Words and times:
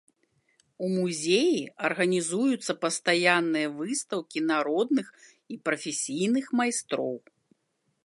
У 0.85 0.87
музеі 0.93 1.59
арганізуюцца 1.89 2.77
пастаянныя 2.87 3.67
выстаўкі 3.77 4.39
народных 4.51 5.07
і 5.55 5.63
прафесійных 5.69 6.45
майстроў. 6.63 7.15